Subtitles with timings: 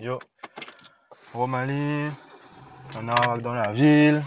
[0.00, 0.20] Yo,
[1.34, 2.12] Romalie,
[2.94, 4.24] on arrive dans la ville.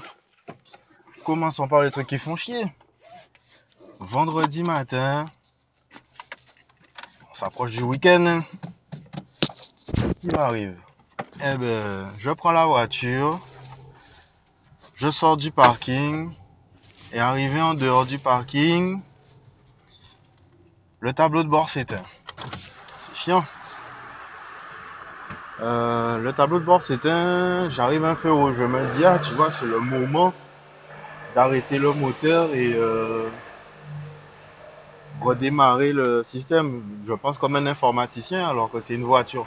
[1.23, 2.65] Commençons par les trucs qui font chier.
[3.99, 5.27] Vendredi matin,
[7.31, 8.41] on s'approche du week-end.
[10.19, 10.77] Qui m'arrive
[11.41, 13.39] Eh ben, je prends la voiture,
[14.95, 16.33] je sors du parking,
[17.13, 19.01] et arrivé en dehors du parking,
[20.99, 22.03] le tableau de bord s'éteint.
[23.13, 23.45] C'est chiant.
[25.61, 29.35] Euh, le tableau de bord s'éteint, j'arrive un peu où je me dis, ah, tu
[29.35, 30.33] vois, c'est le moment
[31.35, 33.29] d'arrêter le moteur et euh,
[35.21, 36.81] redémarrer le système.
[37.07, 39.45] Je pense comme un informaticien alors que c'est une voiture.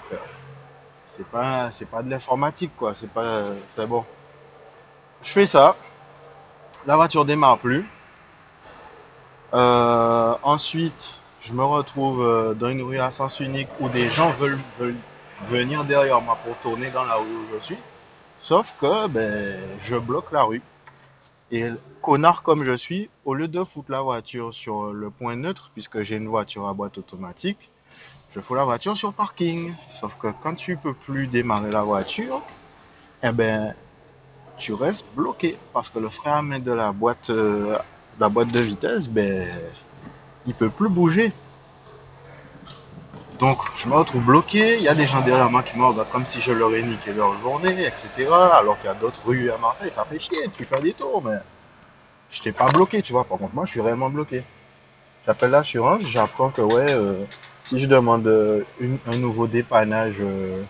[1.16, 2.94] C'est pas, c'est pas de l'informatique, quoi.
[3.00, 4.04] C'est pas, c'est bon.
[5.24, 5.74] Je fais ça.
[6.86, 7.88] La voiture démarre plus.
[9.52, 10.92] Euh, ensuite,
[11.42, 14.96] je me retrouve dans une rue à sens unique où des gens veulent, veulent
[15.50, 17.78] venir derrière moi pour tourner dans la rue où je suis.
[18.42, 20.62] Sauf que ben, je bloque la rue.
[21.50, 21.68] Et
[22.02, 26.02] connard comme je suis, au lieu de foutre la voiture sur le point neutre, puisque
[26.02, 27.70] j'ai une voiture à boîte automatique,
[28.34, 29.74] je fous la voiture sur parking.
[30.00, 32.42] Sauf que quand tu peux plus démarrer la voiture,
[33.22, 33.74] eh ben,
[34.58, 35.56] tu restes bloqué.
[35.72, 37.78] Parce que le frein à main de la boîte, euh,
[38.18, 39.48] la boîte de vitesse, ben,
[40.46, 41.32] il peut plus bouger.
[43.44, 44.78] Donc, je me retrouve bloqué.
[44.78, 47.12] Il y a des gens derrière moi qui me comme si je leur ai niqué
[47.12, 48.32] leur journée, etc.
[48.32, 49.92] Alors qu'il y a d'autres rues à Marseille.
[49.94, 51.36] Ça fait chier, tu fais des tours, mais
[52.30, 53.24] je t'ai pas bloqué, tu vois.
[53.24, 54.44] Par contre, moi, je suis réellement bloqué.
[55.26, 57.26] J'appelle l'assurance, j'apprends que, ouais, euh,
[57.68, 58.64] si je demande euh,
[59.06, 60.62] un nouveau dépannage euh,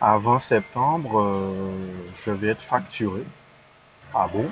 [0.00, 1.24] avant septembre,
[2.26, 3.22] je vais être facturé.
[4.12, 4.50] Ah bon?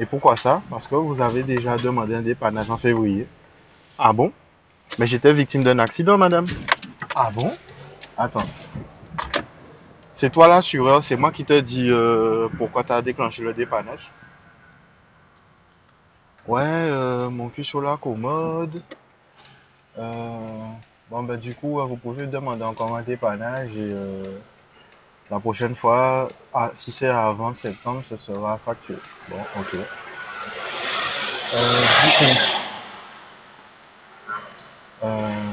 [0.00, 0.62] Et pourquoi ça?
[0.70, 3.28] Parce que vous avez déjà demandé un dépannage en février.
[3.98, 4.32] Ah bon?
[4.98, 6.46] Mais j'étais victime d'un accident, madame.
[7.14, 7.56] Ah bon?
[8.16, 8.46] Attends.
[10.18, 14.12] C'est toi l'assureur, c'est moi qui te dis euh, pourquoi tu as déclenché le dépannage.
[16.46, 18.82] Ouais, euh, mon cul sur la commode.
[19.98, 20.68] Euh,
[21.10, 24.38] bon, ben du coup, vous pouvez demander encore un dépannage et euh,
[25.30, 29.00] la prochaine fois, ah, si c'est avant septembre, ce sera facturé.
[29.28, 29.76] Bon, ok.
[31.52, 32.38] Euh, du coup,
[35.02, 35.52] euh,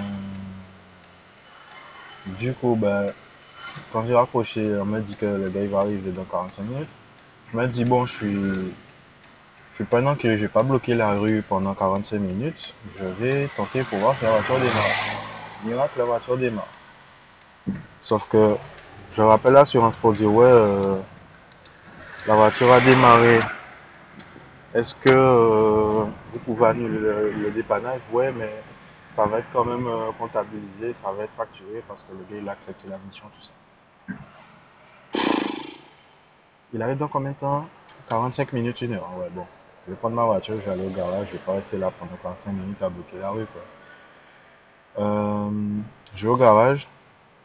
[2.26, 3.14] du coup, ben,
[3.92, 6.90] quand j'ai raccroché, on m'a dit que le gars il va arriver dans 45 minutes.
[7.52, 8.74] Je me dis, bon, je suis,
[9.72, 13.50] je suis pendant que je vais pas bloquer la rue pendant 45 minutes, je vais
[13.50, 14.96] tenter pour voir si la voiture démarre.
[15.64, 16.70] Miracle, la voiture démarre.
[18.04, 18.58] Sauf que
[19.16, 21.00] je rappelle l'assurance pour dire, ouais, euh,
[22.28, 23.42] la voiture a démarré.
[24.74, 28.02] Est-ce que euh, vous pouvez annuler le, le dépannage?
[28.12, 28.64] Ouais, mais
[29.20, 32.42] ça va être quand même euh, comptabilisé, ça va être facturé parce que le gars
[32.42, 33.52] il a accepté la mission, tout ça.
[36.72, 37.66] Il arrive dans combien de temps?
[38.08, 39.10] 45 minutes, une heure.
[39.18, 39.46] Ouais, bon.
[39.86, 41.92] Je vais prendre ma voiture, je vais aller au garage, je vais pas rester là
[42.00, 45.04] pendant 45 minutes à bloquer la rue, quoi.
[45.04, 45.52] Euh,
[46.16, 46.88] je vais au garage.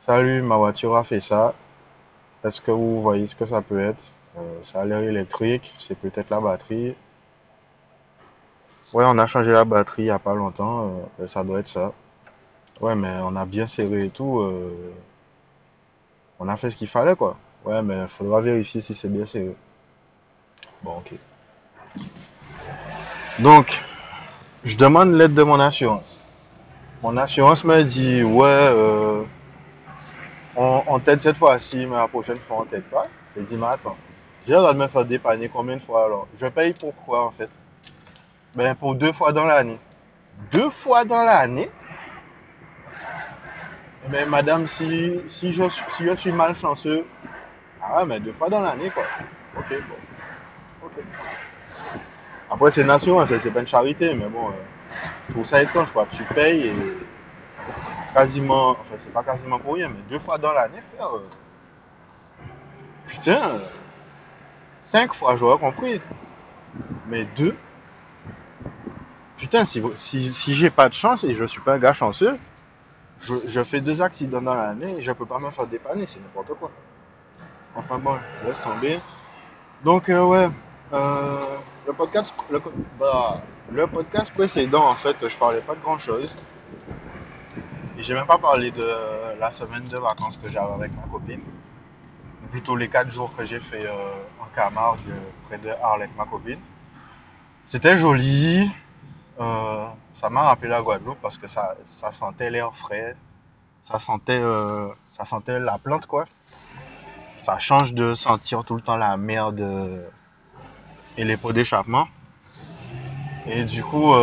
[0.07, 1.55] Salut, ma voiture a fait ça.
[2.45, 3.99] Est-ce que vous voyez ce que ça peut être?
[4.39, 6.95] Euh, ça a l'air électrique, c'est peut-être la batterie.
[8.95, 11.69] Ouais, on a changé la batterie il y a pas longtemps, euh, ça doit être
[11.71, 11.93] ça.
[12.81, 14.39] Ouais, mais on a bien serré et tout.
[14.41, 14.93] euh,
[16.39, 17.37] on a fait ce qu'il fallait, quoi.
[17.65, 19.57] Ouais, mais il faudra vérifier si c'est bien serré.
[20.83, 21.13] Bon, ok.
[23.41, 23.67] Donc,
[24.65, 26.05] je demande l'aide de mon assurance.
[27.03, 29.25] Mon assurance me dit, ouais, euh,
[30.57, 33.09] on, on t'aide cette fois-ci, mais la prochaine fois, on t'aide pas.
[33.37, 33.97] Je dis, mais attends,
[34.47, 36.29] j'ai le droit de me faire dépanner combien de fois alors?
[36.41, 37.51] Je paye pour quoi, en fait?
[38.55, 39.79] Ben, pour deux fois dans l'année.
[40.53, 41.71] Deux fois dans l'année?
[44.11, 47.07] Mais madame, si, si, je, si je suis malchanceux,
[47.83, 49.05] ah mais deux fois dans l'année, quoi.
[49.57, 50.87] Ok, bon.
[50.87, 50.93] Ok.
[52.51, 54.53] Après, c'est une assurance, c'est pas une charité, mais bon, euh,
[55.29, 56.07] je trouve ça étrange, quoi.
[56.17, 56.75] Tu payes et
[58.13, 61.09] quasiment, enfin, c'est pas quasiment pour rien, mais deux fois dans l'année, frère.
[61.09, 61.29] euh,
[63.09, 63.59] putain, euh,
[64.93, 66.01] cinq fois, j'aurais compris.
[67.07, 67.57] Mais deux,
[69.39, 72.39] putain, si, si, si j'ai pas de chance et je suis pas un gars chanceux,
[73.27, 76.59] je, fais deux accidents dans l'année et je peux pas me faire dépanner, c'est n'importe
[76.59, 76.71] quoi.
[77.75, 79.01] Enfin bon, laisse tomber.
[79.83, 80.51] Donc, euh, ouais,
[80.93, 82.33] euh, le podcast,
[82.99, 83.41] bah,
[83.73, 86.31] le podcast précédent, en fait, je parlais pas de grand chose.
[87.97, 91.41] Et j'ai même pas parlé de la semaine de vacances que j'avais avec ma copine.
[92.51, 94.99] Plutôt les quatre jours que j'ai fait euh, en Camargue,
[95.49, 96.61] près de Arles avec ma copine.
[97.73, 98.71] C'était joli.
[99.41, 99.87] Euh,
[100.21, 101.75] ça m'a rappelé la Guadeloupe parce que ça,
[102.19, 103.17] sentait l'air frais.
[103.91, 106.27] ça sentait, euh, ça sentait la plante, quoi.
[107.47, 110.09] Ça change de sentir tout le temps la merde euh,
[111.17, 112.07] et les pots d'échappement.
[113.47, 114.15] Et du coup,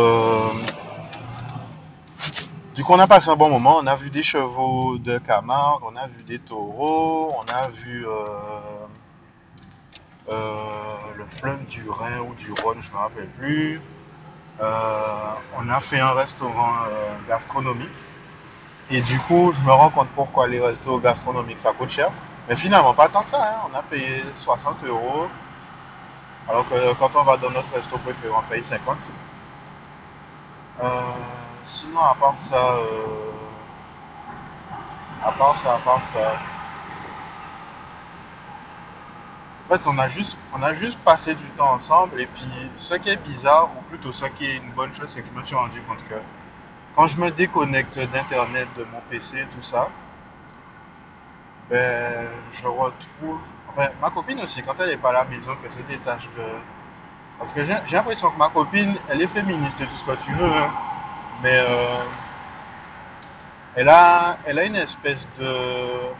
[2.74, 3.78] du coup, on a passé un bon moment.
[3.78, 8.04] On a vu des chevaux de Camargue, on a vu des taureaux, on a vu
[10.26, 13.80] le fleuve du Rhin ou du Rhône, je ne me rappelle plus.
[14.60, 16.74] On a fait un restaurant
[17.28, 17.90] gastronomique
[18.90, 22.10] et du coup, je me rends compte pourquoi les restos gastronomiques ça coûte cher.
[22.46, 23.42] Mais finalement, pas tant que ça.
[23.42, 23.70] Hein.
[23.70, 25.28] On a payé 60 euros.
[26.46, 28.98] Alors que quand on va dans notre resto préféré, on paye 50.
[30.82, 31.00] Euh,
[31.76, 33.30] sinon, à part ça, euh,
[35.24, 36.32] à part ça, à part ça.
[39.61, 42.20] En fait, on a juste, on a juste passé du temps ensemble.
[42.20, 45.22] Et puis, ce qui est bizarre, ou plutôt ce qui est une bonne chose, c'est
[45.22, 46.16] que je me suis rendu compte que
[46.94, 49.88] quand je me déconnecte d'Internet, de mon PC, tout ça,
[51.70, 52.28] ben,
[52.60, 53.40] je retrouve.
[53.68, 56.44] Enfin, ma copine aussi, quand elle n'est pas à la maison, que des tâches de.
[57.38, 60.32] Parce que j'ai l'impression que ma copine, elle est féministe et tout ce que tu
[60.34, 60.70] veux, hein.
[61.42, 62.04] mais euh,
[63.74, 66.12] elle, a, elle a une espèce de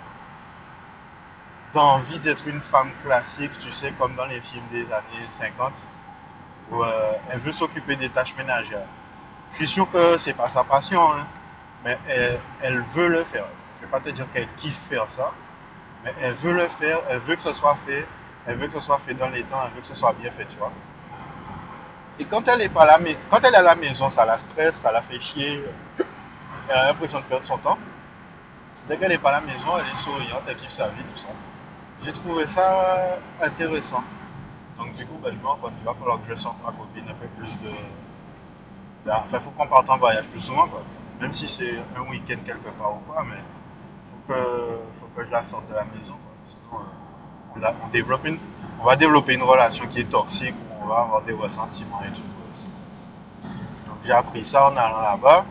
[1.74, 5.72] d'envie d'être une femme classique, tu sais, comme dans les films des années 50,
[6.70, 8.86] où euh, elle veut s'occuper des tâches ménagères.
[9.52, 11.26] Je suis sûr que c'est pas sa passion, hein,
[11.84, 11.98] mais
[12.60, 13.44] elle, veut le faire.
[13.80, 15.32] Je vais pas te dire qu'elle kiffe faire ça,
[16.04, 18.06] mais elle veut le faire, elle veut que ce soit fait,
[18.46, 20.30] elle veut que ce soit fait dans les temps, elle veut que ce soit bien
[20.32, 20.72] fait, tu vois.
[22.18, 22.98] Et quand elle est pas là,
[23.30, 25.64] quand elle est à la maison, ça la stresse, ça la fait chier,
[26.68, 27.78] elle a l'impression de perdre son temps.
[28.88, 31.22] Dès qu'elle n'est pas à la maison, elle est souriante, elle kiffe sa vie, tout
[31.22, 31.28] ça.
[32.04, 34.02] J'ai trouvé ça intéressant.
[34.78, 36.72] Donc du coup, ben, je me rends compte qu'il va falloir que je sorte ma
[36.72, 37.74] copine un peu plus de,
[39.04, 40.82] Enfin, il faut qu'on parte en voyage plus souvent, quoi.
[41.20, 43.36] Même si c'est un week-end quelque part ou quoi, mais
[44.10, 44.40] faut que,
[45.00, 46.14] faut que je la sorte de la maison,
[46.48, 48.38] Sinon, euh, on, développe une,
[48.80, 52.12] on va développer une relation qui est toxique, où on va avoir des ressentiments et
[52.12, 53.48] tout.
[53.88, 55.44] Donc j'ai appris ça en allant là-bas.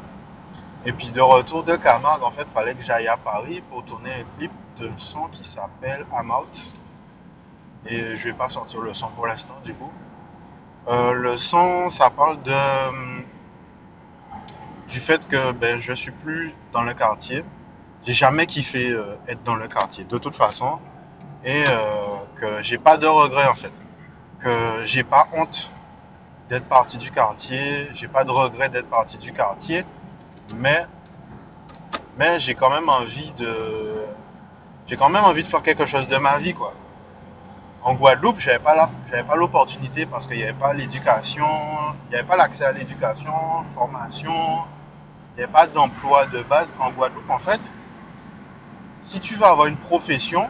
[0.86, 3.84] Et puis de retour de Camargue, en fait, il fallait que j'aille à Paris pour
[3.86, 6.50] tourner un clip de son qui s'appelle I'm Out.
[7.88, 9.92] Et je vais pas sortir le son pour l'instant, du coup.
[10.88, 13.22] Euh, le son, ça parle de
[14.90, 17.46] du fait que ben, je suis plus dans le quartier.
[18.06, 20.80] J'ai jamais kiffé euh, être dans le quartier, de toute façon.
[21.46, 21.82] Et euh,
[22.40, 23.72] que j'ai pas de regrets en fait.
[24.44, 25.72] Que j'ai pas honte
[26.50, 27.88] d'être parti du quartier.
[27.96, 29.86] J'ai pas de regret d'être parti du quartier.
[30.56, 30.86] Mais,
[32.18, 34.06] mais j'ai quand même envie de.
[34.92, 36.74] J'ai quand même envie de faire quelque chose de ma vie, quoi.
[37.82, 41.48] En Guadeloupe, j'avais pas j'avais pas l'opportunité parce qu'il n'y avait pas l'éducation,
[42.04, 43.32] il n'y avait pas l'accès à l'éducation,
[43.74, 44.66] formation,
[45.34, 47.30] il n'y a pas d'emploi de base en Guadeloupe.
[47.30, 47.62] En fait,
[49.12, 50.50] si tu veux avoir une profession,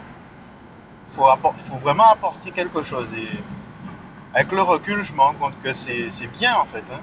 [1.14, 3.06] faut, faut, vraiment apporter quelque chose.
[3.16, 3.28] Et
[4.34, 6.84] avec le recul, je me rends compte que c'est bien en fait.
[6.92, 7.00] Hein.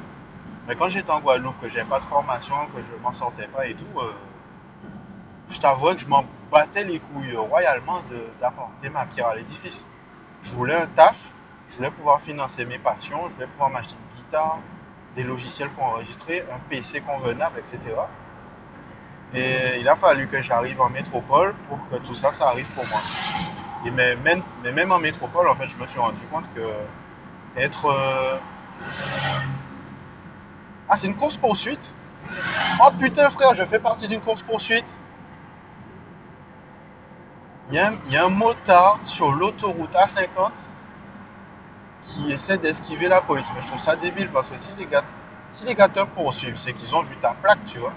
[0.68, 3.66] Mais quand j'étais en Guadeloupe, que j'avais pas de formation, que je m'en sortais pas
[3.66, 4.12] et tout, euh,
[5.52, 8.02] je t'avoue que je m'en battais les couilles royalement
[8.40, 9.78] d'apporter ma pierre à l'édifice.
[10.44, 11.16] Je voulais un taf,
[11.72, 14.60] je voulais pouvoir financer mes passions, je voulais pouvoir m'acheter une guitare,
[15.16, 17.96] des logiciels pour enregistrer, un PC convenable, etc.
[19.34, 22.86] Et il a fallu que j'arrive en métropole pour que tout ça, ça arrive pour
[22.88, 23.02] moi.
[23.86, 26.68] Et mais, même, mais même en métropole, en fait, je me suis rendu compte que
[27.58, 27.86] être...
[27.86, 28.38] Euh,
[30.90, 31.80] ah, c'est une course-poursuite?
[32.82, 34.86] Oh putain, frère, je fais partie d'une course-poursuite.
[37.72, 40.52] Il y, a un motard sur l'autoroute A50
[42.08, 43.46] qui essaient d'esquiver la police.
[43.54, 45.04] Mais je trouve ça débile parce que si les gars,
[45.58, 47.94] si les gars poursuivent, c'est qu'ils ont vu ta plaque, tu vois.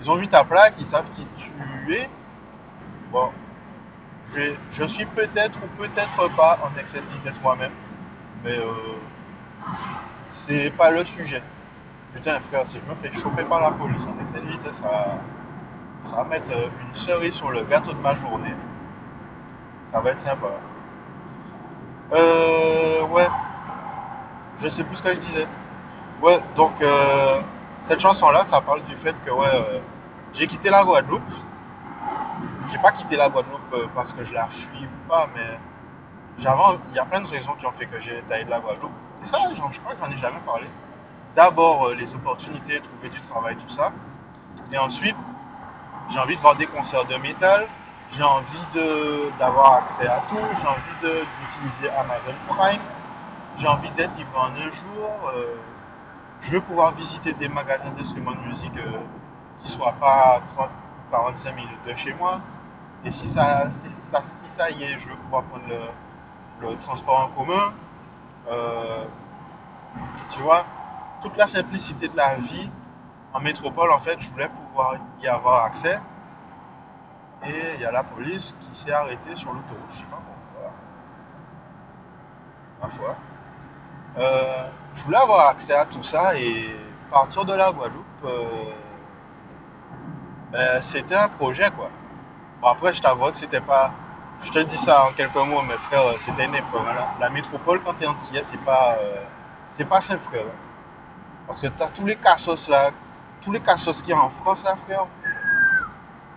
[0.00, 2.08] Ils ont vu ta plaque, ils savent qui tu es.
[3.10, 3.30] Bon,
[4.34, 7.72] je, je suis peut-être ou peut-être pas en excès de vitesse moi-même,
[8.44, 8.96] mais euh,
[10.46, 11.42] c'est pas le sujet.
[12.14, 15.18] Putain, frère, si je me fais choper par la police en excès de vitesse, ça,
[16.08, 18.54] ça va mettre une cerise sur le gâteau de ma journée.
[19.92, 20.46] Ça va être sympa.
[22.12, 23.28] Euh, ouais.
[24.62, 25.48] Je sais plus ce que je disais.
[26.22, 27.40] Ouais, donc euh,
[27.88, 29.78] cette chanson-là, ça parle du fait que ouais, euh,
[30.34, 31.22] j'ai quitté la Guadeloupe.
[32.70, 35.58] J'ai pas quitté la Guadeloupe euh, parce que je la suis ou pas, mais
[36.38, 38.60] j'avais, il y a plein de raisons qui ont fait que j'ai taillé de la
[38.60, 38.92] Guadeloupe.
[39.24, 40.66] Et ça, je crois que j'en ai jamais parlé.
[41.34, 43.92] D'abord, les opportunités, trouver du travail, tout ça.
[44.72, 45.16] Et ensuite,
[46.10, 47.66] j'ai envie de voir des concerts de métal.
[48.12, 48.66] J'ai envie
[49.38, 52.80] d'avoir accès à tout, j'ai envie d'utiliser Amazon Prime,
[53.58, 55.54] j'ai envie d'être libre en un jour, euh,
[56.42, 58.98] je veux pouvoir visiter des magasins d'instruments de musique euh,
[59.62, 62.40] qui soit pas à 30 ou 45 minutes de chez moi.
[63.04, 64.22] Et si ça, si ça,
[64.58, 67.72] ça y est, je veux pouvoir prendre le, le transport en commun,
[68.50, 69.04] euh,
[70.32, 70.64] tu vois,
[71.22, 72.68] toute la simplicité de la vie
[73.32, 75.98] en métropole, en fait, je voulais pouvoir y avoir accès.
[77.46, 80.72] Et il y a la police qui s'est arrêtée sur l'autoroute, je sais pas pourquoi.
[82.82, 83.16] Ma foi.
[84.18, 86.76] Euh, je voulais avoir accès à tout ça et
[87.10, 88.72] partir de la Guadeloupe, euh,
[90.52, 91.88] ben, c'était un projet quoi.
[92.60, 93.90] Bon, après, je t'avoue que c'était pas.
[94.44, 96.86] Je te dis ça en quelques mots, mes frères, c'était une épreuve.
[96.88, 96.94] hein.
[97.18, 99.22] La, la métropole, quand t'es antillais, c'est pas, euh,
[99.76, 100.44] c'est pas simple, frère.
[101.46, 102.90] Parce que t'as tous les cassos là,
[103.42, 105.06] tous les cassos qu'il y a en France là, frère.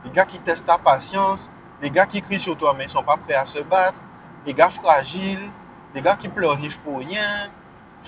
[0.06, 1.40] Les gars qui testent ta patience,
[1.82, 3.98] les gars qui crient sur toi mais ils sont pas prêts à se battre,
[4.46, 5.50] les gars fragiles,
[5.94, 7.50] les gars qui pleurnichent pour rien.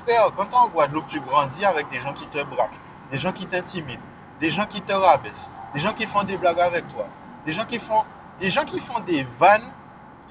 [0.03, 2.79] Frère, quand t'es en Guadeloupe, tu grandis avec des gens qui te braquent,
[3.11, 4.01] des gens qui t'intimident,
[4.39, 5.33] des gens qui te rabaissent,
[5.73, 7.07] des gens qui font des blagues avec toi,
[7.45, 8.03] des gens qui font
[8.39, 9.69] des, vannes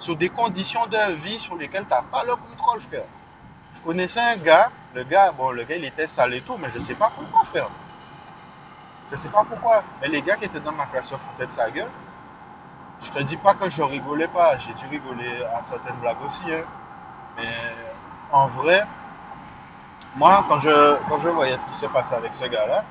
[0.01, 3.05] sur des conditions de vie sur lesquelles tu n'as pas le contrôle, frère.
[3.77, 6.69] Je connaissais un gars, le gars, bon, le gars, il était sale et tout, mais
[6.75, 7.69] je sais pas pourquoi, frère.
[9.11, 9.83] Je sais pas pourquoi.
[10.01, 11.91] Mais les gars qui étaient dans ma classe se foutaient de sa gueule.
[13.03, 16.53] Je te dis pas que je rigolais pas, j'ai dû rigoler à certaines blagues aussi,
[16.53, 16.65] hein.
[17.37, 17.53] Mais
[18.33, 18.87] en vrai,
[20.17, 22.85] moi, quand je, quand je voyais ce qui se passait avec ce gars-là,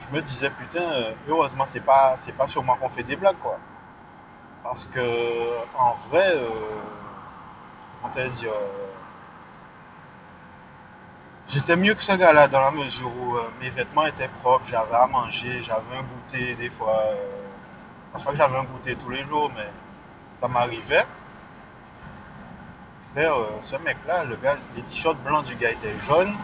[0.00, 3.16] je me disais, putain, euh, heureusement, c'est pas, c'est pas sur moi qu'on fait des
[3.16, 3.58] blagues, quoi.
[4.64, 5.00] Parce que,
[5.78, 6.48] en vrai, euh,
[8.02, 8.92] comment dire, euh,
[11.50, 14.94] j'étais mieux que ce gars-là dans la mesure où euh, mes vêtements étaient propres, j'avais
[14.94, 16.98] à manger, j'avais un goûter des fois.
[17.06, 17.14] Euh,
[18.12, 19.70] pas que j'avais un goûter tous les jours, mais
[20.40, 21.06] ça m'arrivait.
[23.16, 26.36] Euh, ce mec-là, le gars, les t-shirts blancs du gars étaient jaunes.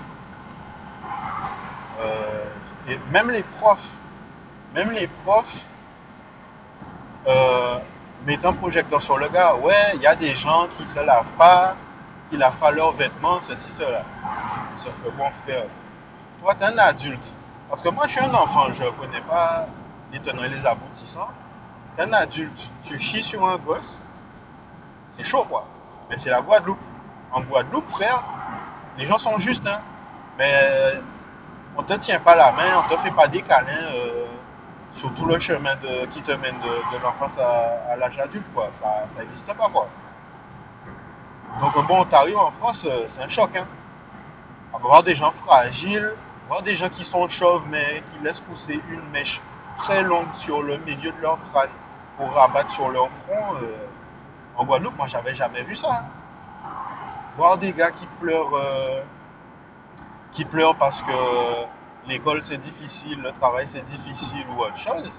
[2.01, 2.45] Euh,
[2.89, 3.79] et même les profs,
[4.75, 5.47] même les profs
[7.29, 7.79] euh,
[8.27, 9.55] mettent un projecteur sur le gars.
[9.55, 11.77] Ouais, il y a des gens qui se lavent pas,
[12.31, 14.03] qui lavent pas leurs vêtements, ceci, cela.
[14.85, 15.65] Sauf que bon frère,
[16.43, 17.21] toi t'es un adulte.
[17.71, 19.67] Parce que moi je suis un enfant, je connais pas
[20.13, 21.31] les tenants et les aboutissants.
[21.97, 23.81] T'es un adulte, tu chies sur un gosse,
[25.17, 25.65] c'est chaud quoi.
[26.11, 26.79] Mais c'est la Guadeloupe.
[27.33, 28.23] En Guadeloupe, frère,
[28.99, 29.81] les gens sont justes, hein.
[30.39, 31.01] Mais euh,
[31.77, 34.27] on te tient pas la main, on te fait pas des câlins euh,
[34.99, 35.77] sur tout le chemin
[36.13, 38.69] qui te mène de, l'enfance à, l'âge adulte, quoi.
[38.83, 39.89] Ça, ça existe pas, quoi.
[41.61, 43.67] Donc bon, t'arrives en France, euh, c'est un choc, hein.
[44.81, 46.13] Voir des gens fragiles,
[46.49, 49.41] voir des gens qui sont chauves, mais qui laissent pousser une mèche
[49.79, 51.71] très longue sur le milieu de leur crâne
[52.17, 53.55] pour rabattre sur leur front.
[53.63, 53.87] euh,
[54.57, 55.89] en Guadeloupe, moi, j'avais jamais vu ça.
[55.91, 56.05] hein.
[57.37, 59.03] Voir des gars qui pleurent, euh,
[60.35, 61.67] qui pleurent parce que
[62.07, 65.11] l'école c'est difficile, le travail c'est difficile ou autre chose.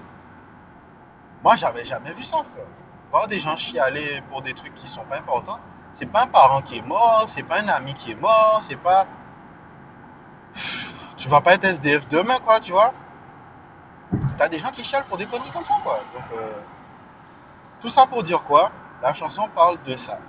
[1.42, 2.38] Moi, j'avais jamais vu ça.
[3.10, 5.58] Voir des gens chialer pour des trucs qui sont pas importants.
[5.98, 8.80] C'est pas un parent qui est mort, c'est pas un ami qui est mort, c'est
[8.80, 9.06] pas.
[11.26, 12.92] Tu vas pas être SDF demain, quoi, tu vois.
[14.38, 15.98] T'as des gens qui chialent pour des conneries comme ça, quoi.
[16.14, 16.52] Donc, euh,
[17.80, 18.70] tout ça pour dire quoi?
[19.02, 20.20] La chanson parle de ça.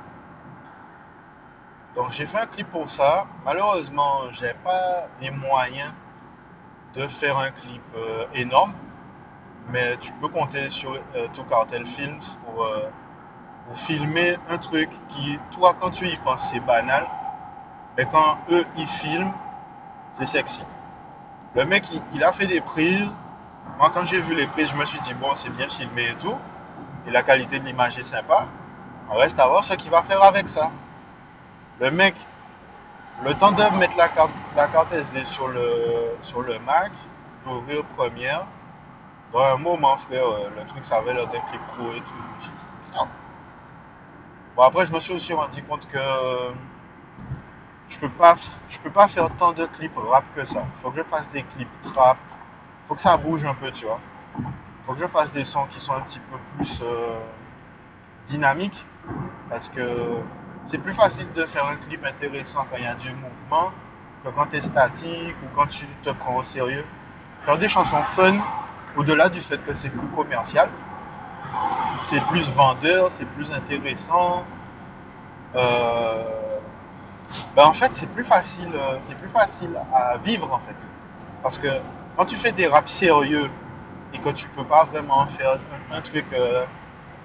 [1.93, 3.27] Donc, j'ai fait un clip pour ça.
[3.45, 5.91] Malheureusement, j'ai pas les moyens
[6.95, 8.73] de faire un clip euh, énorme.
[9.69, 12.89] Mais tu peux compter sur euh, Tout Cartel Films pour, euh,
[13.67, 17.05] pour filmer un truc qui, toi, quand tu y penses, c'est banal.
[17.95, 19.33] Mais quand eux, ils filment,
[20.17, 20.63] c'est sexy.
[21.55, 23.09] Le mec, il, a fait des prises.
[23.77, 26.15] Moi, quand j'ai vu les prises, je me suis dit, bon, c'est bien filmé et
[26.15, 26.35] tout.
[27.07, 28.45] Et la qualité de l'image est sympa.
[29.09, 30.69] On reste à voir ce qu'il va faire avec ça.
[31.79, 32.15] Le mec,
[33.23, 36.91] le temps de mettre la carte, la carte SD sur le, sur le Mac,
[37.45, 38.45] d'ouvrir Première,
[39.31, 43.07] dans un moment, frère, euh, le truc, ça avait l'air d'un et tout.
[44.55, 45.99] Bon, après, je me suis aussi rendu compte que
[47.97, 48.35] je peux pas,
[48.69, 50.63] je peux pas faire tant de clips rap que ça.
[50.81, 52.17] Faut que je fasse des clips trap.
[52.87, 53.99] Faut que ça bouge un peu, tu vois.
[54.85, 57.19] Faut que je fasse des sons qui sont un petit peu plus euh,
[58.29, 58.85] dynamiques.
[59.49, 60.19] Parce que
[60.69, 63.71] c'est plus facile de faire un clip intéressant quand il y a du mouvement
[64.23, 66.85] que quand tu es statique ou quand tu te prends au sérieux.
[67.45, 68.37] Faire des chansons fun,
[68.95, 70.69] au-delà du fait que c'est plus commercial,
[72.09, 74.43] c'est plus vendeur, c'est plus intéressant.
[75.55, 76.46] Euh,
[77.55, 80.75] ben en fait, c'est plus facile, euh, c'est plus facile à vivre en fait.
[81.43, 81.67] Parce que
[82.15, 83.49] quand tu fais des raps sérieux
[84.13, 85.59] et que tu peux pas vraiment faire
[85.91, 86.65] un, truc euh,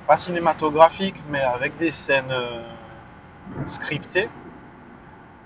[0.06, 2.62] pas cinématographique, mais avec des scènes euh,
[3.80, 4.28] scriptées,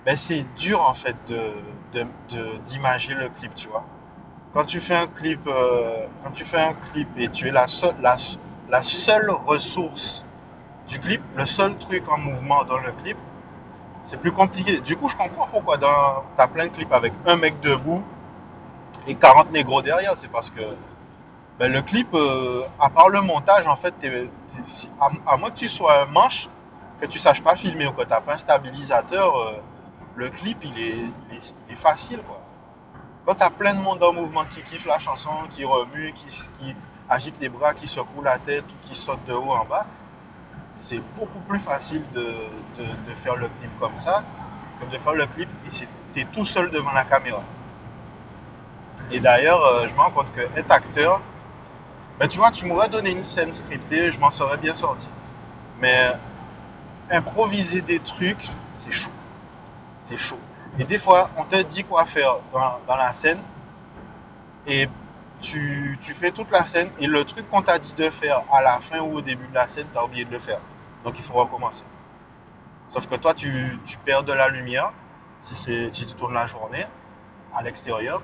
[0.05, 2.07] ben c'est dur en fait de,
[2.69, 3.85] d'imager le clip, tu vois.
[4.55, 7.97] quand tu fais un clip, quand tu fais un clip et tu es la seule,
[8.01, 8.17] la,
[8.69, 10.23] la seule ressource
[10.89, 13.17] du clip, le seul truc en mouvement dans le clip,
[14.11, 14.81] c'est plus compliqué.
[14.81, 18.03] Du coup, je comprends pourquoi dans, t'as plein de clips avec un mec debout
[19.07, 20.15] et 40 négros derrière.
[20.23, 20.63] C'est parce que
[21.59, 23.95] ben, le clip, euh, à part le montage, en fait,
[25.01, 26.49] à, moins que tu sois un manche,
[27.01, 29.53] que tu saches pas filmer ou que t'as pas un stabilisateur, euh,
[30.17, 32.41] le clip, il est, il est, il est facile, quoi.
[33.25, 36.27] Quand t'as plein de monde en mouvement qui kiffe la chanson, qui remue, qui,
[36.61, 36.77] qui
[37.09, 39.85] agite les bras, qui secoue la tête qui saute de haut en bas,
[40.89, 42.23] c'est beaucoup plus facile de,
[42.79, 44.23] de- faire le clip comme ça
[44.81, 47.43] que de faire le clip et c'est- t'es tout seul devant la caméra.
[49.11, 51.21] Et d'ailleurs, euh, je me rends compte que être acteur,
[52.19, 55.07] ben tu vois, tu m'aurais donné une scène scriptée, je m'en serais bien sorti.
[55.79, 56.13] Mais
[57.11, 58.49] improviser des trucs,
[58.85, 59.11] c'est chaud.
[60.09, 60.39] C'est chaud.
[60.79, 63.41] Et des fois, on te dit quoi faire dans, dans la scène
[64.67, 64.89] et
[65.43, 68.63] tu, tu fais toute la scène et le truc qu'on t'a dit de faire à
[68.63, 70.61] la fin ou au début de la scène, tu as oublié de le faire.
[71.07, 71.85] Donc il faut recommencer.
[72.93, 74.91] Sauf que toi, tu, tu perds de la lumière
[75.65, 76.85] si, si tu tournes la journée
[77.57, 78.21] à l'extérieur.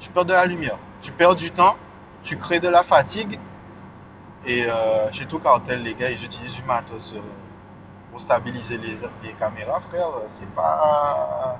[0.00, 0.78] Tu perds de la lumière.
[1.02, 1.76] Tu perds du temps,
[2.24, 3.38] tu crées de la fatigue.
[4.46, 7.20] Et euh, chez tout cartel, les gars, ils utilisent du matos euh,
[8.10, 10.08] pour stabiliser les, caméras, frère.
[10.40, 11.58] C'est pas.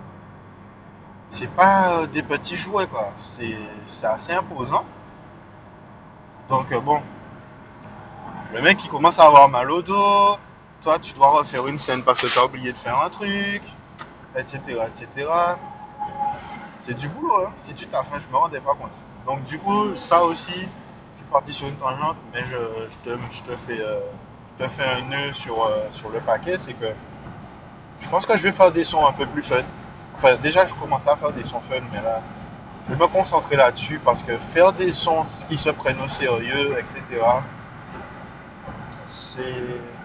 [1.39, 3.11] C'est pas euh, des petits jouets, quoi.
[3.39, 3.59] C'est
[4.01, 4.87] c'est assez imposant.
[6.49, 7.03] Donc, euh, bon,
[8.55, 10.39] le mec il commence à avoir mal au dos.
[10.87, 13.61] Toi, tu dois refaire une scène parce que tu as oublié de faire un truc,
[14.37, 14.61] etc.
[14.67, 15.29] etc.
[16.87, 17.53] C'est du boulot, hein.
[17.77, 18.93] Tu t'as faim, je me rendais pas compte.
[19.27, 23.19] Donc, du coup, ça aussi, je suis parti sur une tangente, mais je, je te,
[23.19, 23.99] je te fais, euh,
[24.57, 26.57] je te fais un nœud sur, euh, sur le paquet.
[26.65, 26.95] C'est que
[28.03, 29.65] je pense que je vais faire des sons un peu plus fun.
[30.19, 32.23] Enfin, déjà, je commençais à faire des sons fun, mais là,
[32.89, 36.79] je vais me concentrer là-dessus parce que faire des sons qui se prennent au sérieux,
[36.79, 37.25] etc.,
[39.35, 39.96] c'est.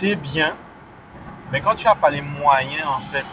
[0.00, 0.54] C'est bien,
[1.50, 3.24] mais quand tu n'as pas les moyens, en fait,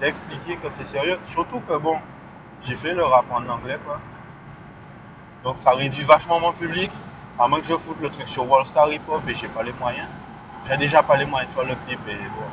[0.00, 1.98] d'expliquer que c'est sérieux, surtout que bon,
[2.66, 3.98] j'ai fait le rap en anglais, quoi.
[5.44, 6.90] Donc ça réduit vachement mon public.
[7.38, 9.72] À moins que je foute le truc sur Wallstar Hip Hop et j'ai pas les
[9.74, 10.08] moyens.
[10.68, 12.46] J'ai déjà pas les moyens de faire le clip et bon.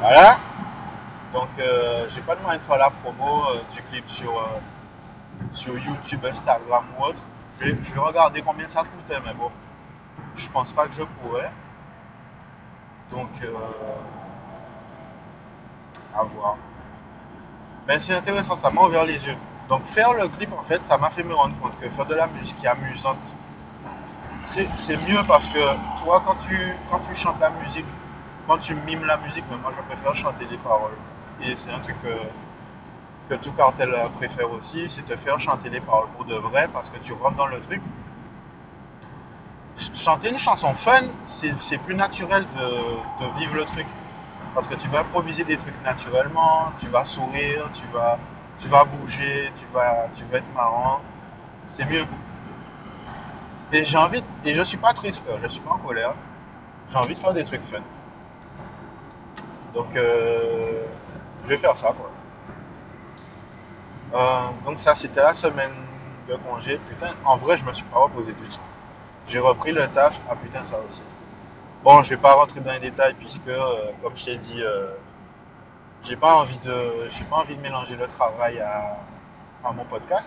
[0.00, 0.38] Voilà.
[1.34, 4.58] Donc euh, j'ai pas de moyen de faire la promo euh, du clip sur, euh,
[5.54, 7.18] sur YouTube, Instagram ou autre.
[7.60, 9.50] Je vais regarder combien ça coûtait, mais bon,
[10.36, 11.50] je pense pas que je pourrais.
[13.10, 13.54] Donc euh,
[16.14, 16.56] à voir.
[17.86, 19.36] Mais c'est intéressant, ça m'a ouvert les yeux.
[19.68, 22.14] Donc faire le clip en fait, ça m'a fait me rendre compte que faire de
[22.14, 23.16] la musique qui est amusante,
[24.86, 27.86] c'est mieux parce que toi quand tu, quand tu chantes la musique,
[28.46, 30.96] quand tu mimes la musique, mais moi je préfère chanter les paroles.
[31.42, 32.14] Et c'est un truc que,
[33.34, 36.88] que tout cartel préfère aussi, c'est te faire chanter les paroles pour de vrai parce
[36.90, 37.80] que tu rentres dans le truc.
[39.78, 41.02] Ch- Chanter une chanson fun,
[41.68, 43.86] c'est plus naturel de, de vivre le truc.
[44.54, 48.18] Parce que tu vas improviser des trucs naturellement, tu vas sourire, tu vas,
[48.60, 51.00] tu vas bouger, tu vas, tu vas être marrant.
[51.76, 52.06] C'est mieux.
[53.72, 56.14] Et j'ai envie, et je suis pas triste, je suis pas en colère.
[56.90, 57.82] J'ai envie de faire des trucs fun.
[59.74, 60.86] Donc, euh,
[61.44, 62.10] je vais faire ça, quoi.
[64.14, 65.72] Euh, donc ça, c'était la semaine
[66.28, 66.80] de congé.
[66.88, 68.60] Putain, en vrai, je me suis pas reposé du tout.
[69.28, 70.14] J'ai repris le taf.
[70.30, 71.02] Ah putain, ça aussi.
[71.84, 74.94] Bon, je vais pas rentrer dans les détails puisque, euh, comme je t'ai dit, euh,
[76.04, 78.98] j'ai pas envie de, j'ai pas envie de mélanger le travail à,
[79.64, 80.24] à mon podcast.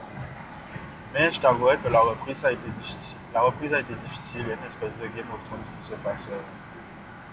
[1.14, 3.18] Mais je t'avouerai que la reprise a été difficile.
[3.34, 4.42] La reprise a été difficile.
[4.42, 6.40] Il y a une espèce de Game of Thrones qui se passe euh,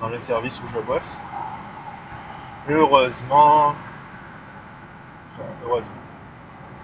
[0.00, 1.02] dans le service où je bosse.
[2.68, 3.74] Heureusement,
[5.64, 5.88] heureusement,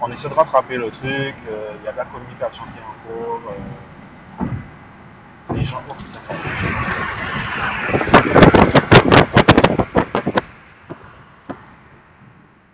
[0.01, 1.35] on essaie de rattraper le truc.
[1.51, 3.53] euh, Il y a de la communication qui est en cours.
[5.51, 5.83] Euh, les gens.
[5.89, 6.35] Oh, putain, ça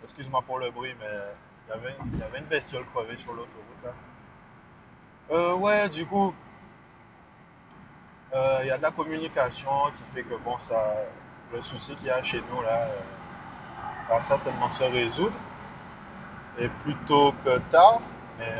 [0.05, 1.07] Excuse-moi pour le bruit, mais
[1.67, 3.91] il y avait, une bestiole crevée sur l'autoroute là.
[5.31, 6.35] Euh, ouais, du coup,
[8.35, 10.95] euh, il y a de la communication qui fait que bon, ça,
[11.53, 13.01] le souci qu'il y a chez nous là euh,
[14.09, 15.37] va certainement se résoudre.
[16.59, 18.01] Et plutôt que tard,
[18.39, 18.53] mais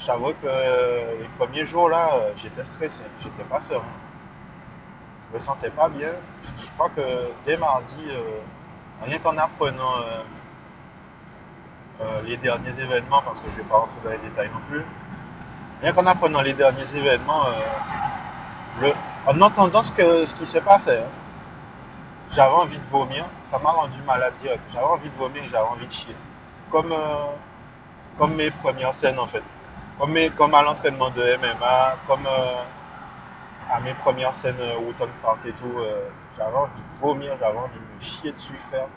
[0.00, 3.82] je t'avoue que euh, les premiers jours là, euh, j'étais stressé, j'étais pas serein.
[5.32, 6.12] Je me sentais pas bien.
[6.58, 8.40] Je crois que dès mardi, euh,
[9.04, 9.94] rien qu'en apprenant
[12.24, 14.82] les derniers événements, parce que je vais pas rentrer dans les détails non plus,
[15.82, 17.44] rien qu'en apprenant les derniers événements,
[19.26, 21.10] en entendant ce, qui s'est passé, hein,
[22.32, 23.26] j'avais envie de vomir.
[23.50, 24.62] Ça m'a rendu malade direct.
[24.72, 26.16] J'avais envie de vomir, j'avais envie de chier.
[26.70, 26.94] Comme
[28.34, 29.42] mes premières scènes en fait.
[30.00, 32.62] Comme, à l'entraînement de MMA, comme euh,
[33.70, 35.74] à mes premières scènes Wooton Park et tout.
[36.38, 38.88] j'avais envie de vomir, j'avais envie me chier dessus, frère.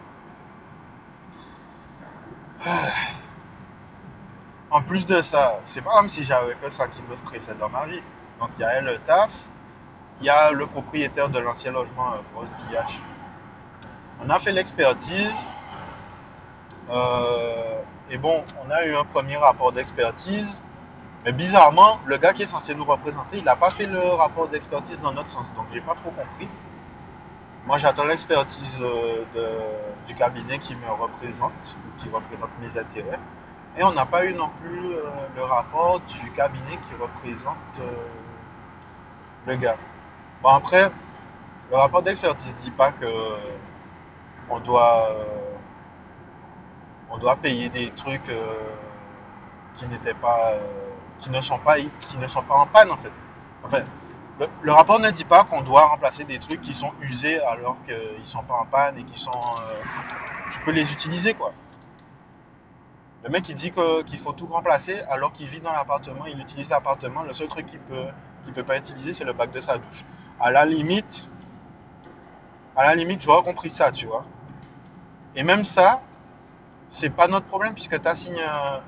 [4.72, 7.70] En plus de ça, c'est pas comme si j'avais que ça qui me stressait dans
[7.70, 8.02] ma vie.
[8.40, 9.30] Donc il y a le taf,
[10.20, 13.00] il y a le propriétaire de l'ancien logement Grosse Guillache.
[14.26, 15.34] On a fait l'expertise.
[16.90, 20.48] Euh, et bon, on a eu un premier rapport d'expertise.
[21.26, 24.48] Mais bizarrement, le gars qui est censé nous représenter, il n'a pas fait le rapport
[24.50, 25.46] d'expertise dans notre sens.
[25.56, 26.50] Donc j'ai pas trop compris.
[27.66, 29.24] Moi j'attends l'expertise euh,
[30.08, 31.54] du cabinet qui me représente,
[32.00, 33.20] qui représente mes intérêts.
[33.78, 35.02] Et on n'a pas eu non plus euh,
[35.36, 37.58] le rapport du cabinet qui représente
[39.48, 39.78] le gars.
[40.42, 40.92] Bon, après,
[41.72, 43.08] le rapport d'expertise dit pas que
[44.50, 45.56] on doit, euh,
[47.10, 48.76] on doit payer des trucs euh,
[49.78, 50.60] qui n'étaient pas, euh,
[51.24, 53.12] qui ne sont pas, qui ne sont pas en panne en fait.
[53.64, 53.82] Enfin,
[54.62, 57.96] le, rapport ne dit pas qu'on doit remplacer des trucs qui sont usés alors qu'ils
[57.96, 59.32] ne sont pas en panne et qui sont,
[60.54, 61.54] tu peux les utiliser quoi.
[63.24, 66.68] Le mec il dit qu'il faut tout remplacer alors qu'il vit dans l'appartement, il utilise
[66.70, 67.24] l'appartement.
[67.24, 68.08] Le seul truc qu'il peut,
[68.44, 70.04] qu'il peut pas utiliser, c'est le bac de sa douche
[70.44, 71.06] à la limite,
[72.76, 74.26] à la limite, j'aurais compris ça, tu vois.
[75.36, 76.02] Et même ça,
[77.00, 78.44] c'est pas notre problème puisque tu as signé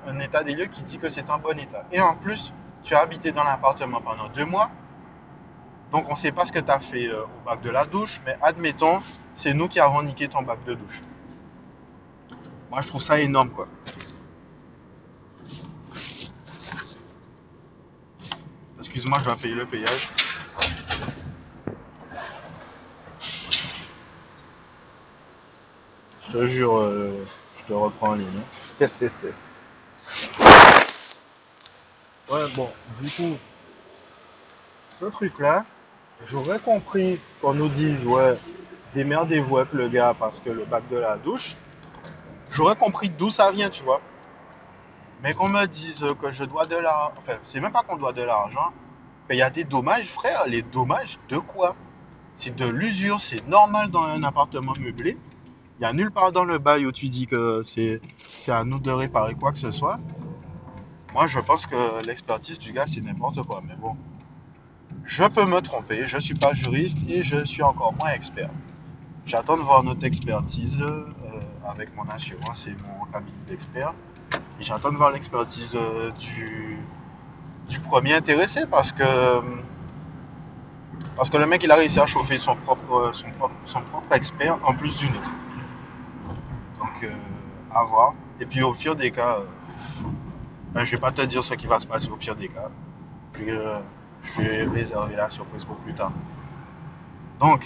[0.06, 1.84] un, état des lieux qui dit que c'est un bon état.
[1.92, 2.40] Et en plus,
[2.84, 4.70] tu as habité dans l'appartement pendant deux mois.
[5.92, 7.84] Donc on ne sait pas ce que tu as fait euh, au bac de la
[7.84, 9.02] douche, mais admettons,
[9.42, 11.02] c'est nous qui avons niqué ton bac de douche.
[12.70, 13.68] Moi je trouve ça énorme quoi.
[18.96, 20.08] Excuse-moi, je dois payer le payage.
[26.26, 27.26] Je te jure, euh,
[27.66, 28.28] je te reprends en ligne.
[28.38, 28.84] Hein.
[32.30, 33.36] ouais, bon, du coup,
[35.00, 35.64] ce truc-là,
[36.30, 38.38] j'aurais compris qu'on nous dise, ouais,
[38.94, 41.56] démerdez-vous avec le gars parce que le bac de la douche,
[42.52, 44.00] j'aurais compris d'où ça vient, tu vois.
[45.22, 48.12] Mais qu'on me dise que je dois de l'argent, enfin, c'est même pas qu'on doit
[48.12, 48.72] de l'argent,
[49.30, 51.74] il y a des dommages, frère, les dommages de quoi?
[52.40, 55.16] C'est de l'usure, c'est normal dans un appartement meublé.
[55.78, 58.00] Il n'y a nulle part dans le bail où tu dis que c'est
[58.48, 59.98] à nous de réparer quoi que ce soit.
[61.12, 63.62] Moi, je pense que l'expertise du gars, c'est n'importe quoi.
[63.66, 63.94] Mais bon,
[65.04, 66.06] je peux me tromper.
[66.08, 68.50] Je ne suis pas juriste et je suis encore moins expert.
[69.26, 71.04] J'attends de voir notre expertise euh,
[71.68, 73.92] avec mon assurance et mon cabinet d'experts.
[74.60, 76.10] Et j'attends de voir l'expertise euh,
[77.68, 79.42] du, premier intéressé parce que
[81.16, 84.12] parce que le mec il a réussi à chauffer son propre son propre, son propre
[84.12, 85.30] expert en plus d'une autre.
[87.02, 87.10] Euh,
[87.74, 88.14] à voir.
[88.40, 89.44] Et puis, au pire des cas, euh,
[90.72, 92.70] ben, je vais pas te dire ce qui va se passer au pire des cas.
[93.32, 93.80] Puis, euh,
[94.22, 96.12] je vais réserver la surprise pour plus tard.
[97.40, 97.60] Donc,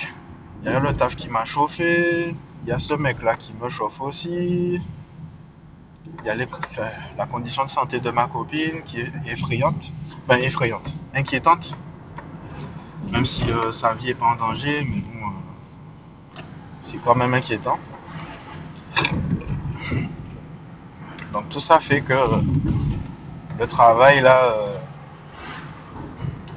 [0.62, 2.34] il y a le taf qui m'a chauffé.
[2.62, 4.80] Il y a ce mec-là qui me chauffe aussi.
[6.18, 9.82] Il y a la condition de santé de ma copine qui est effrayante.
[10.26, 10.88] Ben, effrayante.
[11.14, 11.72] Inquiétante.
[13.10, 13.44] Même si
[13.80, 16.42] sa vie n'est pas en danger, mais bon,
[16.90, 17.78] c'est quand même inquiétant.
[21.32, 22.12] Donc tout ça fait que
[23.58, 24.78] le travail là, euh,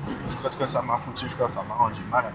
[0.07, 2.33] le stress que ça m'a foutu, crois, ça m'a rendu malade.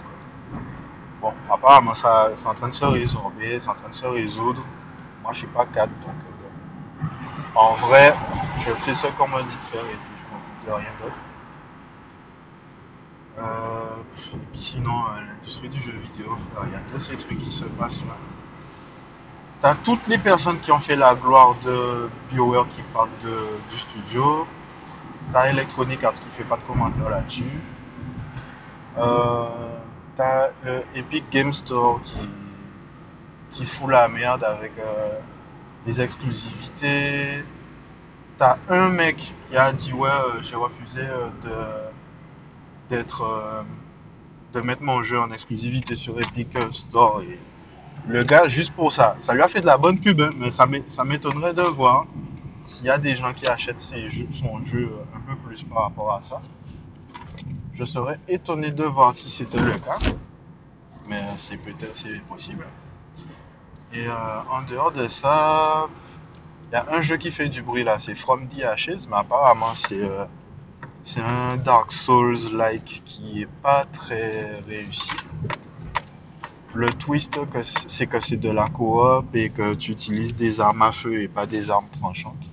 [1.20, 4.62] Bon, apparemment c'est en train de se résorber, c'est en train de se résoudre.
[5.22, 7.06] Moi je suis pas cadre donc euh,
[7.56, 8.14] en vrai
[8.64, 11.16] je fais ce qu'on m'a dit de faire et puis je m'occupe de rien d'autre.
[13.38, 13.96] Euh,
[14.70, 14.94] sinon
[15.26, 18.37] l'industrie du jeu vidéo, il y a de ces trucs qui se passent là.
[19.60, 24.46] T'as toutes les personnes qui ont fait la gloire de BioWare qui parlent du studio.
[25.32, 27.60] T'as Electronic Arts qui fait pas de commentaires là-dessus.
[28.98, 29.46] Euh,
[30.16, 32.28] t'as le Epic Game Store qui,
[33.54, 35.18] qui fout la merde avec euh,
[35.86, 37.42] des exclusivités.
[38.38, 41.02] T'as un mec qui a dit ouais euh, j'ai refusé
[41.44, 41.54] de
[42.90, 43.64] d'être
[44.54, 46.56] de mettre mon jeu en exclusivité sur Epic
[46.88, 47.22] Store
[48.08, 50.82] le gars, juste pour ça, ça lui a fait de la bonne pub, hein, mais
[50.96, 52.06] ça m'étonnerait de voir
[52.74, 53.76] s'il y a des gens qui achètent
[54.40, 56.40] son jeu un peu plus par rapport à ça.
[57.74, 59.98] Je serais étonné de voir si c'était le cas,
[61.06, 62.66] mais c'est peut-être possible.
[63.92, 65.86] Et euh, en dehors de ça,
[66.70, 69.74] il y a un jeu qui fait du bruit là, c'est From Ashes, mais apparemment
[69.88, 70.24] c'est euh,
[71.14, 75.10] c'est un Dark Souls-like qui est pas très réussi
[76.78, 77.28] le twist,
[77.96, 81.28] c'est que c'est de la coop et que tu utilises des armes à feu et
[81.28, 82.46] pas des armes tranchantes.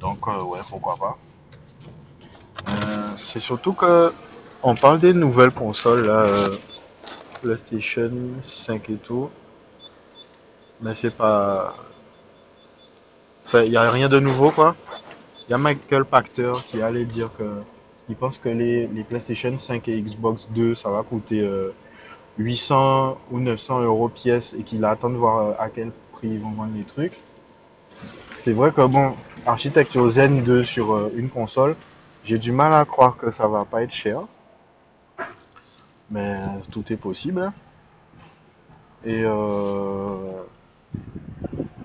[0.00, 1.18] Donc, euh, ouais, pourquoi pas.
[2.68, 4.14] Euh, c'est surtout que
[4.62, 6.56] on parle des nouvelles consoles, là, euh,
[7.42, 8.12] PlayStation
[8.66, 9.28] 5 et tout,
[10.80, 11.74] mais c'est pas.
[13.46, 14.74] Enfin, il n'y a rien de nouveau, quoi.
[15.46, 17.62] Il y a Michael Pachter qui allait dire que
[18.08, 21.74] il pense que les, les PlayStation 5 et Xbox 2, ça va coûter euh,
[22.40, 26.40] 800 ou 900 euros pièce et qu'il attend de voir euh, à quel prix ils
[26.40, 27.12] vont vendre les trucs.
[28.44, 29.14] C'est vrai que bon,
[29.46, 31.76] architecture Zen 2 sur euh, une console,
[32.24, 34.22] j'ai du mal à croire que ça va pas être cher.
[36.10, 36.38] Mais
[36.70, 37.52] tout est possible.
[39.04, 40.42] Et euh,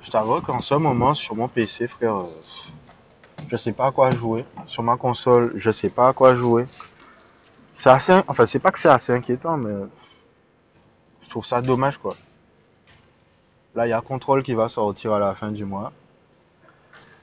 [0.04, 2.41] je t'avoue qu'en ce moment, sur mon PC, frère, euh,
[3.50, 4.46] je sais pas à quoi jouer.
[4.68, 6.65] Sur ma console, je sais pas à quoi jouer.
[7.84, 9.86] C'est assez, enfin, c'est pas que c'est assez inquiétant, mais
[11.43, 12.15] ça dommage, quoi.
[13.76, 14.02] Là, il y a
[14.41, 15.91] qui va sortir à la fin du mois.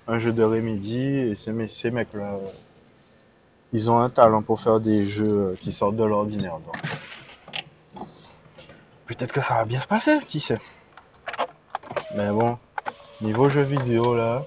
[0.07, 2.51] Un jeu de Remedy, et ces, ces mecs-là, euh,
[3.73, 6.59] ils ont un talent pour faire des jeux euh, qui sortent de l'ordinaire.
[9.07, 10.61] Peut-être que ça va bien se passer, qui sait.
[12.15, 12.59] Mais bon,
[13.23, 14.45] niveau jeux vidéo, là,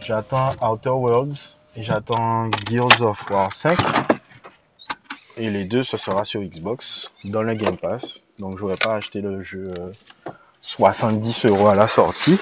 [0.00, 1.38] j'attends Outer Worlds
[1.76, 3.78] et j'attends Gears of War 5.
[5.38, 6.84] Et les deux, ce sera sur Xbox,
[7.24, 8.02] dans le Game Pass.
[8.38, 10.30] Donc, j'aurais pas acheté le jeu euh,
[10.76, 12.38] 70 euros à la sortie.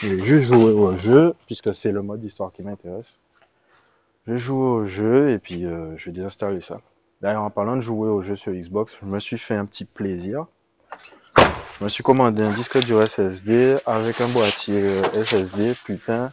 [0.00, 3.06] Je vais juste jouer au jeu, puisque c'est le mode histoire qui m'intéresse.
[4.26, 6.80] Je jouer au jeu et puis euh, je vais désinstaller ça.
[7.20, 9.84] D'ailleurs, en parlant de jouer au jeu sur Xbox, je me suis fait un petit
[9.84, 10.46] plaisir.
[11.36, 15.74] Je me suis commandé un disque dur SSD avec un boîtier euh, SSD.
[15.84, 16.32] Putain,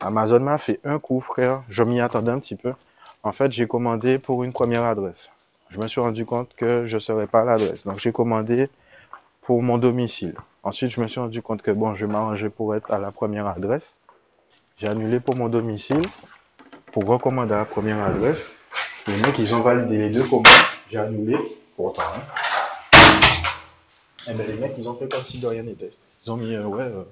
[0.00, 1.62] Amazon m'a fait un coup, frère.
[1.68, 2.72] Je m'y attendais un petit peu.
[3.22, 5.16] En fait, j'ai commandé pour une première adresse.
[5.70, 7.80] Je me suis rendu compte que je ne serais pas à l'adresse.
[7.84, 8.68] Donc, j'ai commandé
[9.42, 10.34] pour mon domicile.
[10.62, 13.46] Ensuite, je me suis rendu compte que bon, je m'arranger pour être à la première
[13.46, 13.82] adresse.
[14.78, 16.08] J'ai annulé pour mon domicile
[16.92, 18.38] pour recommander à la première adresse.
[19.06, 20.46] Les mecs, ils ont validé les deux commandes.
[20.90, 21.36] J'ai annulé,
[21.76, 22.02] pourtant.
[22.02, 22.22] hein.
[24.26, 25.92] Et ben, les mecs, ils ont fait comme si de rien n'était.
[26.24, 27.04] Ils ont mis, euh, ouais, euh,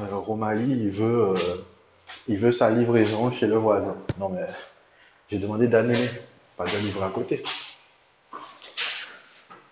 [0.00, 1.34] euh, Romali, veut,
[2.28, 3.96] il veut sa livraison chez le voisin.
[4.18, 4.46] Non, mais
[5.30, 6.10] j'ai demandé d'annuler,
[6.56, 7.42] pas de livrer à côté.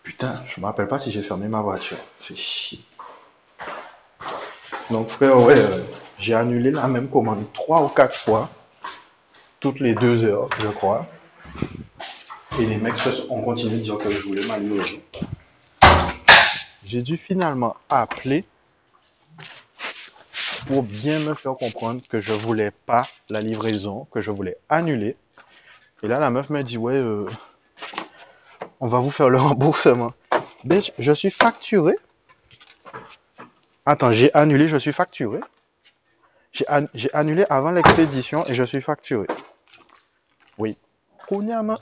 [0.03, 1.99] Putain, je me rappelle pas si j'ai fermé ma voiture.
[2.23, 2.81] Fait chier.
[4.91, 5.85] Donc, frère, ouais, euh,
[6.19, 8.51] j'ai annulé la même commande trois ou quatre fois,
[9.61, 11.07] toutes les deux heures, je crois.
[12.59, 12.95] Et les mecs
[13.29, 15.01] ont continué de dire que je voulais ma livraison.
[16.85, 18.45] J'ai dû finalement appeler
[20.67, 25.17] pour bien me faire comprendre que je voulais pas la livraison, que je voulais annuler.
[26.03, 27.27] Et là, la meuf m'a dit, ouais, euh,
[28.81, 30.13] on va vous faire le remboursement.
[30.65, 31.95] Bitch, je suis facturé.
[33.87, 35.41] Attends, j'ai annulé, je suis facturé.
[36.53, 39.27] J'ai an- j'ai annulé avant l'expédition et je suis facturé.
[40.59, 40.77] Oui.
[41.29, 41.79] Kounyama.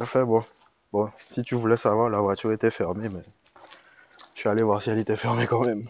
[0.00, 0.44] Enfin bon.
[0.92, 3.22] Bon, si tu voulais savoir, la voiture était fermée, mais
[4.34, 5.86] je suis allé voir si elle était fermée quand même.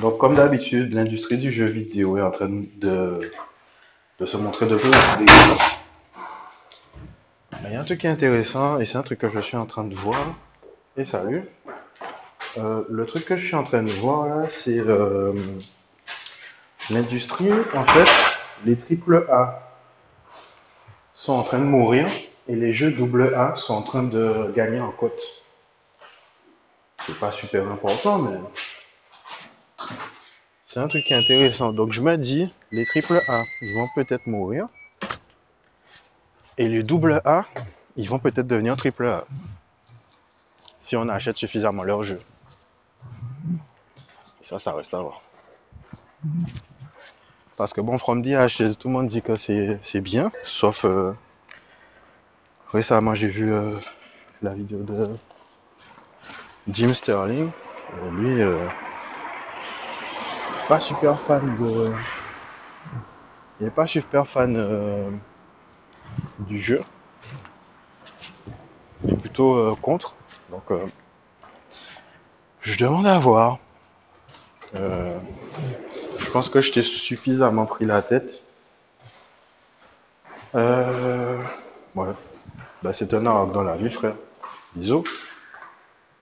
[0.00, 3.32] Donc, comme d'habitude, l'industrie du jeu vidéo est en train de,
[4.20, 5.26] de se montrer de plus en plus
[7.64, 9.56] Il y a un truc qui est intéressant et c'est un truc que je suis
[9.56, 10.34] en train de voir.
[10.96, 11.42] Et salut.
[12.58, 15.32] Euh, le truc que je suis en train de voir là, c'est euh,
[16.90, 17.50] l'industrie.
[17.74, 18.08] En fait,
[18.64, 19.62] les triple A
[21.16, 22.08] sont en train de mourir
[22.46, 25.12] et les jeux double A sont en train de gagner en cote.
[27.06, 28.38] C'est pas super important, mais
[30.72, 31.72] c'est un truc qui est intéressant.
[31.72, 34.68] Donc je me dis, les triple A, ils vont peut-être mourir.
[36.56, 37.46] Et les double A,
[37.96, 39.24] ils vont peut-être devenir triple A.
[40.88, 42.20] Si on achète suffisamment leurs jeux.
[44.48, 45.20] Ça, ça reste à voir.
[47.56, 49.36] Parce que bon, From Ashes, tout le monde dit que
[49.92, 50.30] c'est bien.
[50.60, 51.12] Sauf euh,
[52.72, 53.78] récemment, j'ai vu euh,
[54.42, 55.16] la vidéo de
[56.68, 57.50] Jim Sterling.
[58.12, 58.68] Lui, euh,
[60.68, 61.92] pas super fan de.
[63.60, 65.10] Il pas super fan euh,
[66.40, 66.82] du jeu.
[69.02, 70.14] Il est plutôt euh, contre.
[70.50, 70.86] Donc, euh,
[72.60, 73.58] je demande à voir.
[74.74, 78.30] Je pense que je t'ai suffisamment pris la tête.
[80.52, 82.14] Voilà.
[82.82, 84.14] Bah, c'est un arabe dans la vie, frère.
[84.76, 85.04] Bisous.